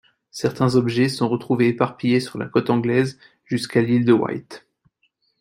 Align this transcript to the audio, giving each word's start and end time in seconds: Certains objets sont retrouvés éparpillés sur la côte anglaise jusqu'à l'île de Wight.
Certains 0.31 0.77
objets 0.77 1.09
sont 1.09 1.29
retrouvés 1.29 1.67
éparpillés 1.67 2.21
sur 2.21 2.39
la 2.39 2.47
côte 2.47 2.71
anglaise 2.71 3.19
jusqu'à 3.45 3.83
l'île 3.83 4.03
de 4.03 4.13
Wight. 4.13 4.65